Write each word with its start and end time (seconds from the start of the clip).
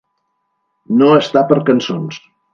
No 1.03 1.11
estar 1.19 1.45
per 1.53 1.59
cançons. 1.69 2.21